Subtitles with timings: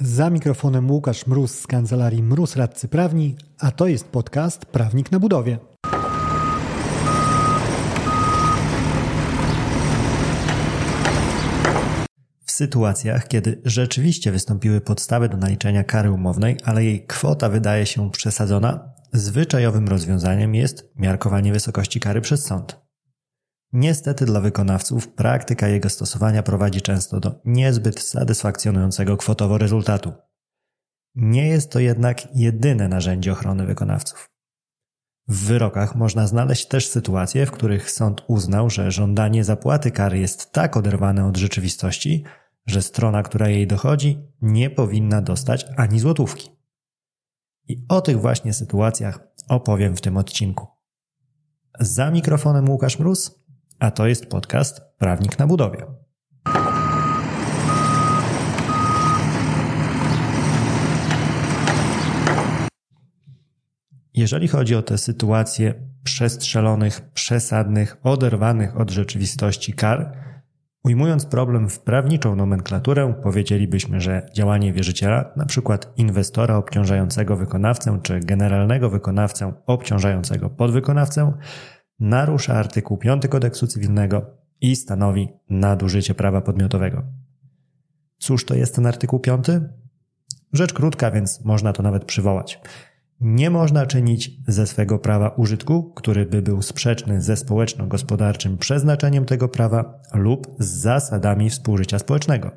[0.00, 5.20] Za mikrofonem Łukasz Mróz z kancelarii Mróz Radcy Prawni, a to jest podcast Prawnik na
[5.20, 5.58] budowie.
[12.44, 18.10] W sytuacjach, kiedy rzeczywiście wystąpiły podstawy do naliczenia kary umownej, ale jej kwota wydaje się
[18.10, 22.85] przesadzona, zwyczajowym rozwiązaniem jest miarkowanie wysokości kary przez sąd.
[23.72, 30.12] Niestety dla wykonawców praktyka jego stosowania prowadzi często do niezbyt satysfakcjonującego kwotowo rezultatu.
[31.14, 34.30] Nie jest to jednak jedyne narzędzie ochrony wykonawców.
[35.28, 40.52] W wyrokach można znaleźć też sytuacje, w których sąd uznał, że żądanie zapłaty kary jest
[40.52, 42.24] tak oderwane od rzeczywistości,
[42.66, 46.50] że strona, która jej dochodzi, nie powinna dostać ani złotówki.
[47.68, 50.66] I o tych właśnie sytuacjach opowiem w tym odcinku.
[51.80, 53.45] Za mikrofonem Łukasz Mróz,
[53.78, 55.86] a to jest podcast Prawnik na budowie.
[64.14, 70.12] Jeżeli chodzi o te sytuacje przestrzelonych, przesadnych, oderwanych od rzeczywistości kar,
[70.84, 75.78] ujmując problem w prawniczą nomenklaturę, powiedzielibyśmy, że działanie wierzyciela, np.
[75.96, 81.32] inwestora obciążającego wykonawcę czy generalnego wykonawcę obciążającego podwykonawcę,
[82.00, 84.26] narusza artykuł 5 kodeksu cywilnego
[84.60, 87.02] i stanowi nadużycie prawa podmiotowego.
[88.18, 89.46] Cóż to jest ten artykuł 5?
[90.52, 92.60] Rzecz krótka, więc można to nawet przywołać.
[93.20, 99.48] Nie można czynić ze swego prawa użytku, który by był sprzeczny ze społeczno-gospodarczym przeznaczeniem tego
[99.48, 102.50] prawa lub z zasadami współżycia społecznego.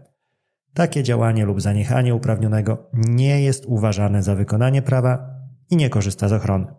[0.74, 5.36] Takie działanie lub zaniechanie uprawnionego nie jest uważane za wykonanie prawa
[5.70, 6.79] i nie korzysta z ochrony.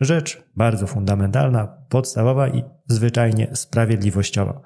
[0.00, 4.60] Rzecz bardzo fundamentalna, podstawowa i zwyczajnie sprawiedliwościowa.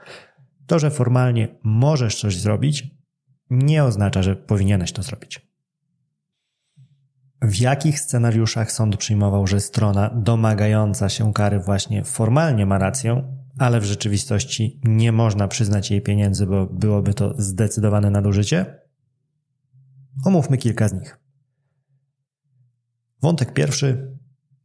[0.67, 2.91] To, że formalnie możesz coś zrobić,
[3.51, 5.53] nie oznacza, że powinieneś to zrobić.
[7.43, 13.81] W jakich scenariuszach sąd przyjmował, że strona domagająca się kary właśnie formalnie ma rację, ale
[13.81, 18.79] w rzeczywistości nie można przyznać jej pieniędzy, bo byłoby to zdecydowane nadużycie?
[20.25, 21.19] Omówmy kilka z nich.
[23.23, 24.12] Wątek pierwszy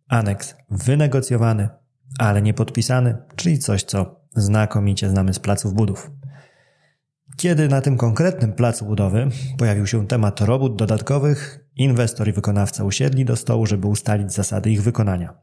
[0.08, 1.70] Aneks wynegocjowany,
[2.20, 6.12] ale nie podpisany, czyli coś, co znakomicie znamy z placów budów.
[7.38, 13.26] Kiedy na tym konkretnym placu budowy pojawił się temat robót dodatkowych, inwestor i wykonawca usiedli
[13.26, 15.34] do stołu, żeby ustalić zasady ich wykonania.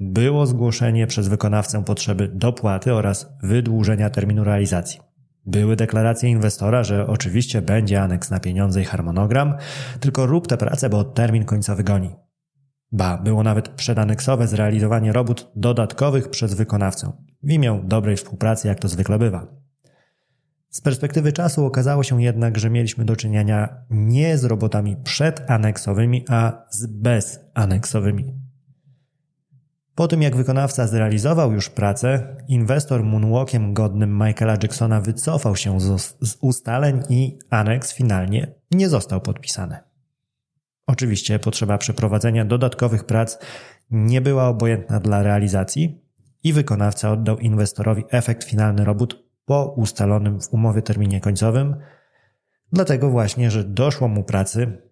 [0.00, 5.00] Było zgłoszenie przez wykonawcę potrzeby dopłaty oraz wydłużenia terminu realizacji.
[5.46, 9.54] Były deklaracje inwestora, że oczywiście będzie aneks na pieniądze i harmonogram,
[10.00, 12.16] tylko rób tę pracę, bo termin końcowy goni.
[12.92, 17.12] Ba, było nawet przedaneksowe zrealizowanie robót dodatkowych przez wykonawcę,
[17.42, 19.46] w imię dobrej współpracy, jak to zwykle bywa.
[20.70, 26.64] Z perspektywy czasu okazało się jednak, że mieliśmy do czynienia nie z robotami przedaneksowymi, a
[26.70, 28.34] z bezaneksowymi.
[29.94, 36.16] Po tym jak wykonawca zrealizował już pracę, inwestor moonwalkiem godnym Michaela Jacksona wycofał się z,
[36.20, 39.89] z ustaleń i aneks finalnie nie został podpisany.
[40.90, 43.38] Oczywiście potrzeba przeprowadzenia dodatkowych prac
[43.90, 46.04] nie była obojętna dla realizacji
[46.44, 51.76] i wykonawca oddał inwestorowi efekt finalny robót po ustalonym w umowie terminie końcowym,
[52.72, 54.82] dlatego właśnie, że doszło mu pracy,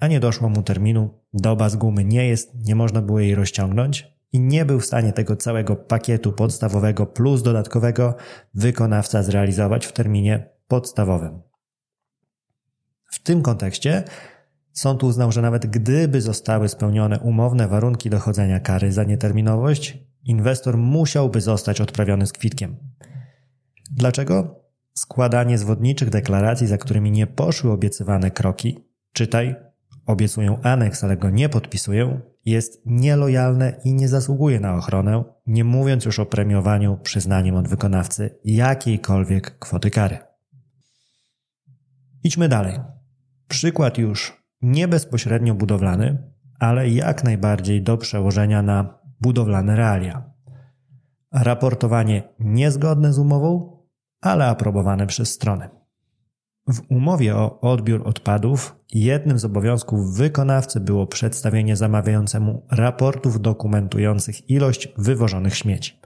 [0.00, 4.08] a nie doszło mu terminu, doba z gumy nie jest, nie można było jej rozciągnąć
[4.32, 8.14] i nie był w stanie tego całego pakietu podstawowego plus dodatkowego
[8.54, 11.42] wykonawca zrealizować w terminie podstawowym.
[13.04, 14.04] W tym kontekście
[14.78, 21.40] Sąd uznał, że nawet gdyby zostały spełnione umowne warunki dochodzenia kary za nieterminowość, inwestor musiałby
[21.40, 22.76] zostać odprawiony z kwitkiem.
[23.90, 24.64] Dlaczego?
[24.94, 28.78] Składanie zwodniczych deklaracji, za którymi nie poszły obiecywane kroki,
[29.12, 29.56] czytaj,
[30.06, 36.04] obiecują aneks, ale go nie podpisują, jest nielojalne i nie zasługuje na ochronę, nie mówiąc
[36.04, 40.18] już o premiowaniu przyznaniem od wykonawcy jakiejkolwiek kwoty kary.
[42.24, 42.80] Idźmy dalej.
[43.48, 50.30] Przykład już nie bezpośrednio budowlany, ale jak najbardziej do przełożenia na budowlane realia.
[51.32, 53.78] Raportowanie niezgodne z umową,
[54.20, 55.78] ale aprobowane przez stronę.
[56.68, 64.88] W umowie o odbiór odpadów jednym z obowiązków wykonawcy było przedstawienie zamawiającemu raportów dokumentujących ilość
[64.98, 66.00] wywożonych śmieci.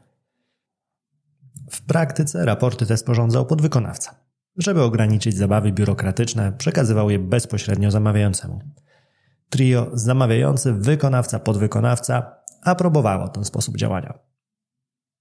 [1.70, 4.21] W praktyce raporty te sporządzał podwykonawca.
[4.56, 8.60] Żeby ograniczyć zabawy biurokratyczne, przekazywał je bezpośrednio zamawiającemu.
[9.50, 14.18] Trio zamawiający, wykonawca, podwykonawca aprobowało ten sposób działania.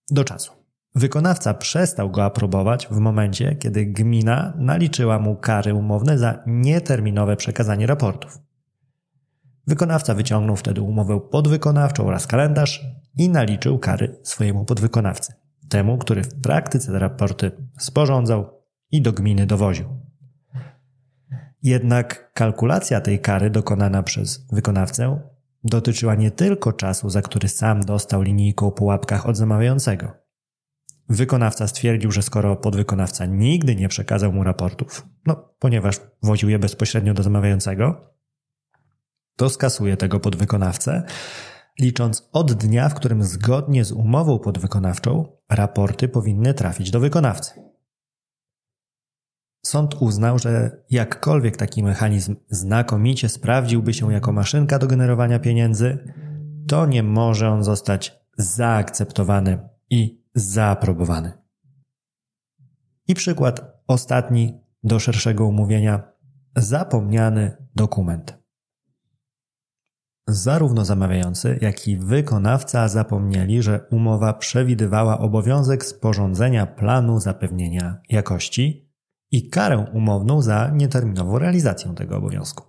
[0.10, 0.52] Do czasu.
[0.96, 7.88] Wykonawca przestał go aprobować w momencie, kiedy gmina naliczyła mu kary umowne za nieterminowe przekazanie
[7.88, 8.40] raportów.
[9.68, 12.86] Wykonawca wyciągnął wtedy umowę podwykonawczą oraz kalendarz
[13.18, 15.34] i naliczył kary swojemu podwykonawcy,
[15.70, 18.61] temu, który w praktyce te raporty sporządzał
[18.92, 20.02] i do gminy dowoził.
[21.64, 25.20] Jednak kalkulacja tej kary dokonana przez wykonawcę
[25.64, 30.12] dotyczyła nie tylko czasu, za który sam dostał linijką po łapkach od zamawiającego.
[31.10, 37.14] Wykonawca stwierdził, że skoro podwykonawca nigdy nie przekazał mu raportów, no ponieważ woził je bezpośrednio
[37.14, 38.12] do zamawiającego,
[39.36, 41.04] to skasuje tego podwykonawcę,
[41.80, 47.71] licząc od dnia, w którym zgodnie z umową podwykonawczą raporty powinny trafić do wykonawcy.
[49.66, 56.14] Sąd uznał, że jakkolwiek taki mechanizm znakomicie sprawdziłby się jako maszynka do generowania pieniędzy,
[56.68, 61.34] to nie może on zostać zaakceptowany i zaaprobowany.
[63.08, 66.12] I przykład ostatni do szerszego umówienia
[66.56, 68.42] zapomniany dokument.
[70.28, 78.91] Zarówno zamawiający, jak i wykonawca zapomnieli, że umowa przewidywała obowiązek sporządzenia planu zapewnienia jakości
[79.32, 82.64] i karę umowną za nieterminową realizację tego obowiązku.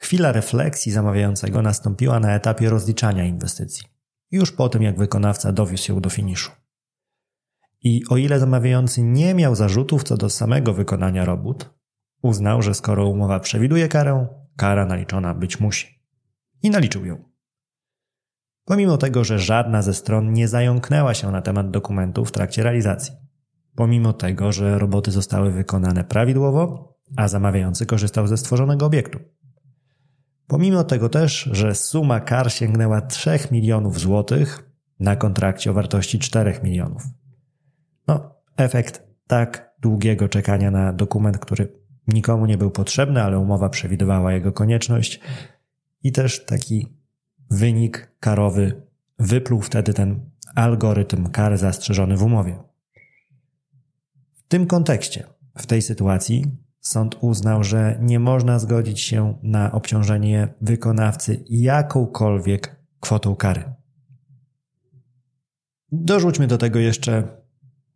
[0.00, 3.84] Chwila refleksji zamawiającego nastąpiła na etapie rozliczania inwestycji,
[4.30, 6.50] już po tym jak wykonawca dowiózł się do finiszu.
[7.82, 11.70] I o ile zamawiający nie miał zarzutów co do samego wykonania robót,
[12.22, 14.26] uznał, że skoro umowa przewiduje karę,
[14.56, 16.02] kara naliczona być musi.
[16.62, 17.28] I naliczył ją.
[18.64, 23.27] Pomimo tego, że żadna ze stron nie zająknęła się na temat dokumentu w trakcie realizacji
[23.78, 29.18] pomimo tego, że roboty zostały wykonane prawidłowo, a zamawiający korzystał ze stworzonego obiektu.
[30.46, 34.70] Pomimo tego też, że suma kar sięgnęła 3 milionów złotych
[35.00, 37.02] na kontrakcie o wartości 4 milionów.
[38.08, 41.72] No, efekt tak długiego czekania na dokument, który
[42.08, 45.20] nikomu nie był potrzebny, ale umowa przewidywała jego konieczność
[46.02, 46.96] i też taki
[47.50, 48.82] wynik karowy
[49.18, 52.67] wypluł wtedy ten algorytm kar zastrzeżony w umowie.
[54.48, 55.26] W tym kontekście,
[55.58, 56.44] w tej sytuacji,
[56.80, 63.64] sąd uznał, że nie można zgodzić się na obciążenie wykonawcy jakąkolwiek kwotą kary.
[65.92, 67.42] Dorzućmy do tego jeszcze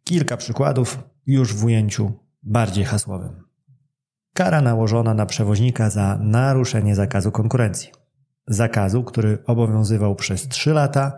[0.05, 2.13] kilka przykładów, już w ujęciu
[2.43, 3.43] bardziej hasłowym.
[4.35, 7.91] Kara nałożona na przewoźnika za naruszenie zakazu konkurencji.
[8.47, 11.17] Zakazu, który obowiązywał przez 3 lata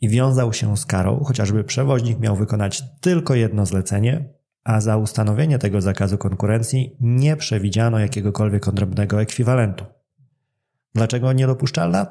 [0.00, 4.35] i wiązał się z karą, chociażby przewoźnik miał wykonać tylko jedno zlecenie,
[4.66, 9.84] a za ustanowienie tego zakazu konkurencji nie przewidziano jakiegokolwiek odrębnego ekwiwalentu.
[10.94, 12.06] Dlaczego niedopuszczalna?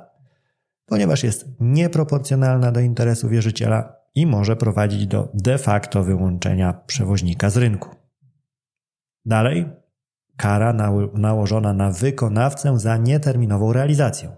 [0.86, 7.58] Ponieważ jest nieproporcjonalna do interesu wierzyciela i może prowadzić do de facto wyłączenia przewoźnika z
[7.58, 7.90] rynku.
[9.26, 9.66] Dalej,
[10.38, 10.74] kara
[11.14, 14.36] nałożona na wykonawcę za nieterminową realizację.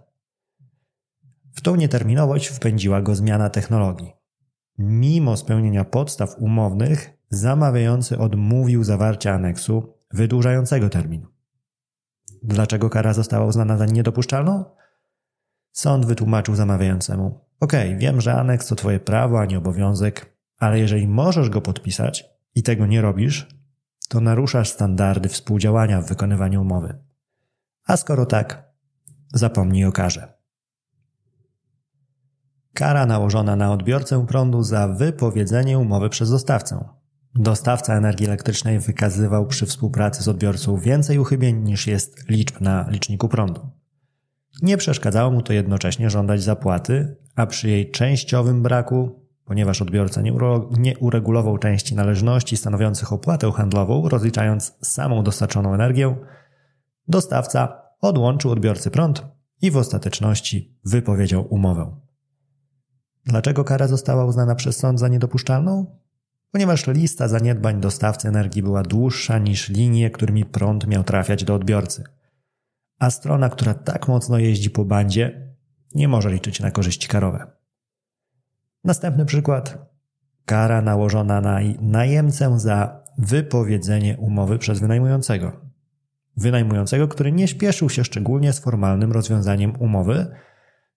[1.55, 4.13] W tą nieterminowość wpędziła go zmiana technologii.
[4.77, 11.25] Mimo spełnienia podstaw umownych, zamawiający odmówił zawarcia aneksu wydłużającego termin.
[12.43, 14.65] Dlaczego kara została uznana za niedopuszczalną?
[15.71, 21.07] Sąd wytłumaczył zamawiającemu: OK, wiem, że aneks to Twoje prawo, a nie obowiązek, ale jeżeli
[21.07, 22.25] możesz go podpisać
[22.55, 23.47] i tego nie robisz,
[24.09, 26.97] to naruszasz standardy współdziałania w wykonywaniu umowy.
[27.85, 28.71] A skoro tak,
[29.33, 30.33] zapomnij o karze.
[32.73, 36.89] Kara nałożona na odbiorcę prądu za wypowiedzenie umowy przez dostawcę.
[37.35, 43.29] Dostawca energii elektrycznej wykazywał przy współpracy z odbiorcą więcej uchybień niż jest liczb na liczniku
[43.29, 43.69] prądu.
[44.61, 50.97] Nie przeszkadzało mu to jednocześnie żądać zapłaty, a przy jej częściowym braku, ponieważ odbiorca nie,
[50.99, 56.15] uregulował części należności stanowiących opłatę handlową, rozliczając samą dostarczoną energię,
[57.07, 59.25] dostawca odłączył odbiorcy prąd
[59.61, 61.95] i w ostateczności wypowiedział umowę.
[63.25, 65.99] Dlaczego kara została uznana przez sąd za niedopuszczalną?
[66.51, 72.03] Ponieważ lista zaniedbań dostawcy energii była dłuższa niż linie, którymi prąd miał trafiać do odbiorcy.
[72.99, 75.53] A strona, która tak mocno jeździ po bandzie,
[75.95, 77.47] nie może liczyć na korzyści karowe.
[78.83, 79.91] Następny przykład.
[80.45, 85.51] Kara nałożona na najemcę za wypowiedzenie umowy przez wynajmującego.
[86.37, 90.27] Wynajmującego, który nie śpieszył się szczególnie z formalnym rozwiązaniem umowy,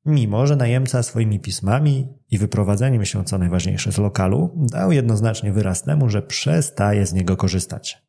[0.06, 5.82] mimo że najemca swoimi pismami i wyprowadzeniem się, co najważniejsze, z lokalu, dał jednoznacznie wyraz
[5.82, 8.02] temu, że przestaje z niego korzystać.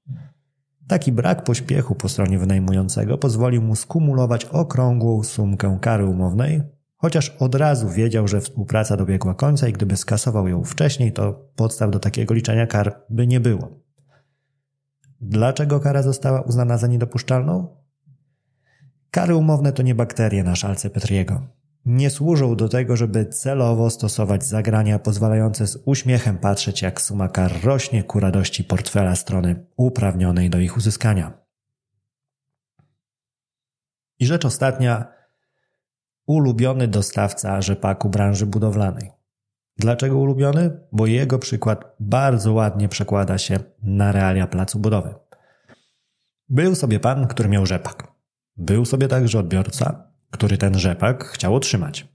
[0.87, 6.61] Taki brak pośpiechu po stronie wynajmującego pozwolił mu skumulować okrągłą sumkę kary umownej,
[6.95, 11.91] chociaż od razu wiedział, że współpraca dobiegła końca i gdyby skasował ją wcześniej, to podstaw
[11.91, 13.81] do takiego liczenia kar by nie było.
[15.21, 17.67] Dlaczego kara została uznana za niedopuszczalną?
[19.11, 21.41] Kary umowne to nie bakterie na szalce Petriego.
[21.85, 27.63] Nie służą do tego, żeby celowo stosować zagrania pozwalające z uśmiechem patrzeć, jak suma kar
[27.63, 31.33] rośnie ku radości portfela strony uprawnionej do ich uzyskania.
[34.19, 35.13] I rzecz ostatnia,
[36.25, 39.11] ulubiony dostawca rzepaku branży budowlanej.
[39.77, 40.79] Dlaczego ulubiony?
[40.91, 45.15] Bo jego przykład bardzo ładnie przekłada się na realia placu budowy.
[46.49, 48.07] Był sobie pan, który miał rzepak.
[48.57, 52.07] Był sobie także odbiorca, który ten rzepak chciał otrzymać.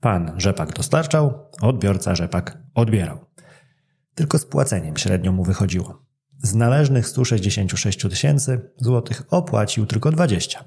[0.00, 3.18] Pan rzepak dostarczał, odbiorca rzepak odbierał.
[4.14, 6.02] Tylko z płaceniem średnio mu wychodziło.
[6.42, 10.64] Z należnych 166 tysięcy złotych opłacił tylko 20.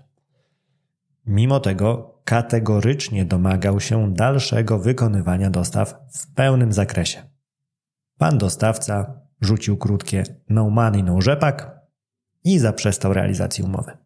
[1.25, 7.23] Mimo tego kategorycznie domagał się dalszego wykonywania dostaw w pełnym zakresie.
[8.17, 11.79] Pan dostawca rzucił krótkie no money, no rzepak
[12.43, 13.97] i zaprzestał realizacji umowy.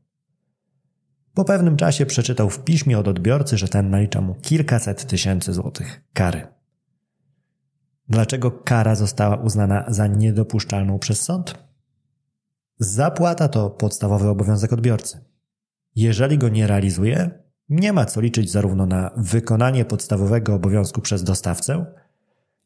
[1.34, 6.02] Po pewnym czasie przeczytał w piśmie od odbiorcy, że ten nalicza mu kilkaset tysięcy złotych
[6.14, 6.48] kary.
[8.10, 11.66] Dlaczego kara została uznana za niedopuszczalną przez sąd?
[12.80, 15.26] Zapłata to podstawowy obowiązek odbiorcy.
[15.96, 21.86] Jeżeli go nie realizuje, nie ma co liczyć zarówno na wykonanie podstawowego obowiązku przez dostawcę,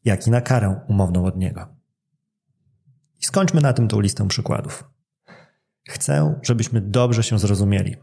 [0.04, 1.66] jak i na karę umowną od niego.
[3.20, 4.84] I skończmy na tym tą listę przykładów.
[5.88, 7.96] Chcę, żebyśmy dobrze się zrozumieli.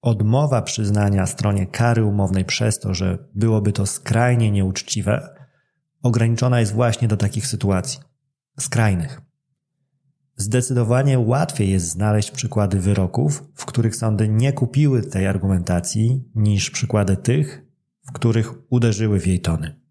[0.00, 5.28] Odmowa przyznania stronie kary umownej przez to, że byłoby to skrajnie nieuczciwe,
[6.02, 8.00] ograniczona jest właśnie do takich sytuacji
[8.60, 9.20] skrajnych.
[10.36, 17.16] Zdecydowanie łatwiej jest znaleźć przykłady wyroków, w których sądy nie kupiły tej argumentacji, niż przykłady
[17.16, 17.64] tych,
[18.08, 19.87] w których uderzyły w jej tony.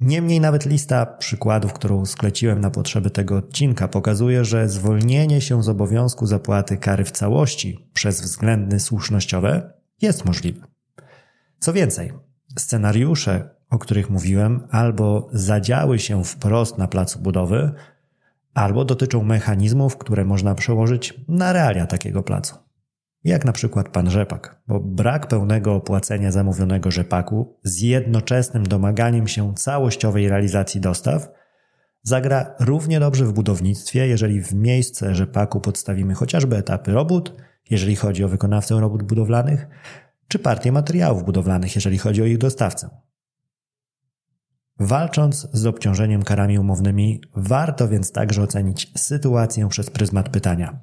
[0.00, 5.68] Niemniej nawet lista przykładów, którą skleciłem na potrzeby tego odcinka, pokazuje, że zwolnienie się z
[5.68, 10.66] obowiązku zapłaty kary w całości przez względy słusznościowe jest możliwe.
[11.58, 12.12] Co więcej,
[12.58, 17.72] scenariusze, o których mówiłem, albo zadziały się wprost na placu budowy,
[18.54, 22.69] albo dotyczą mechanizmów, które można przełożyć na realia takiego placu.
[23.24, 29.54] Jak na przykład pan rzepak, bo brak pełnego opłacenia zamówionego rzepaku z jednoczesnym domaganiem się
[29.54, 31.28] całościowej realizacji dostaw
[32.02, 37.36] zagra równie dobrze w budownictwie, jeżeli w miejsce rzepaku podstawimy chociażby etapy robót,
[37.70, 39.66] jeżeli chodzi o wykonawcę robót budowlanych,
[40.28, 42.90] czy partię materiałów budowlanych, jeżeli chodzi o ich dostawcę.
[44.78, 50.80] Walcząc z obciążeniem karami umownymi, warto więc także ocenić sytuację przez pryzmat pytania: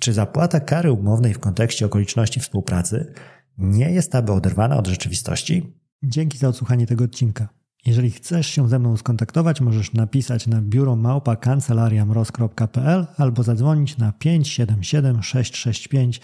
[0.00, 3.12] czy zapłata kary umownej w kontekście okoliczności współpracy
[3.58, 5.76] nie jest aby oderwana od rzeczywistości?
[6.02, 7.48] Dzięki za odsłuchanie tego odcinka.
[7.86, 10.98] Jeżeli chcesz się ze mną skontaktować, możesz napisać na biuro
[11.40, 16.20] kancelariamroz.pl albo zadzwonić na 577 665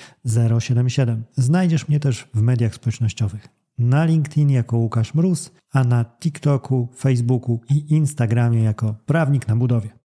[0.58, 1.24] 077.
[1.32, 7.60] Znajdziesz mnie też w mediach społecznościowych na LinkedIn jako Łukasz Mróz, a na TikToku, Facebooku
[7.70, 9.90] i Instagramie jako Prawnik na Budowie.